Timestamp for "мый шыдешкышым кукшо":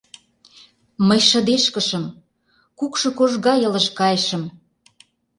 1.07-3.09